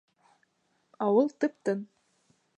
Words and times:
Ауыл 1.07 1.31
тып-тын. 1.39 1.87